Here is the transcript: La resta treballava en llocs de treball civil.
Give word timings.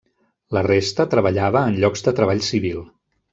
La 0.57 0.61
resta 0.67 1.05
treballava 1.11 1.61
en 1.73 1.77
llocs 1.85 2.05
de 2.09 2.15
treball 2.21 2.43
civil. 2.49 2.83